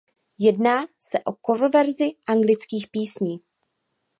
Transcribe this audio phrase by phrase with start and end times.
[0.39, 3.39] Jedná se o coververze anglických písní.